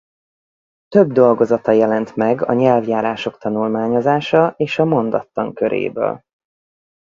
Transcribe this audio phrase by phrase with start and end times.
[0.87, 6.23] Több dolgozata jelent meg a nyelvjárások tanulmányozása és a mondattan köréből.